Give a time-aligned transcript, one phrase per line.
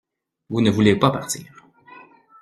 [0.49, 1.63] Vous ne voulez pas partir.